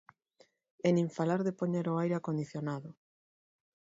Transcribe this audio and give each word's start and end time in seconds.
E 0.87 0.89
nin 0.95 1.09
falar 1.17 1.41
de 1.47 1.57
poñer 1.59 1.85
o 1.91 1.97
aire 2.01 2.15
acondicionado. 2.17 2.89